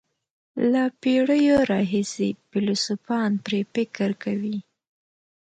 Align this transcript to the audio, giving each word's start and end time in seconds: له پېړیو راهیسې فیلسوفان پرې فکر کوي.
له 0.71 0.83
پېړیو 1.01 1.57
راهیسې 1.71 2.27
فیلسوفان 2.49 3.31
پرې 3.45 3.61
فکر 3.73 4.09
کوي. 4.23 4.57